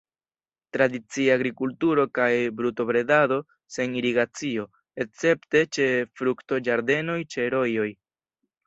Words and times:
Tradicie 0.77 1.27
agrikulturo 1.39 2.05
kaj 2.19 2.31
brutobredado 2.61 3.39
sen 3.77 3.95
irigacio, 4.03 4.67
escepte 5.07 5.63
ĉe 5.79 5.91
fruktoĝardenoj 6.23 7.21
ĉe 7.37 7.49
rojoj. 7.59 7.89